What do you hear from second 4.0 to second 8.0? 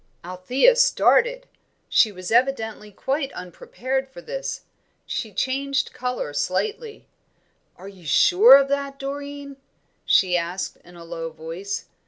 for this. She changed colour slightly. "Are